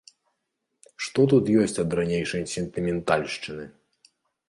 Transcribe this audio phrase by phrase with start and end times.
[1.07, 3.73] Што тут ёсць ад ранейшай сентыментальшчыны?